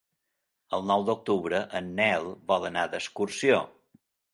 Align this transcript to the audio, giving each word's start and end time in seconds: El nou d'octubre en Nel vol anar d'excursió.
El 0.77 0.87
nou 0.93 1.03
d'octubre 1.11 1.61
en 1.83 1.95
Nel 2.03 2.29
vol 2.55 2.69
anar 2.75 2.91
d'excursió. 2.97 3.67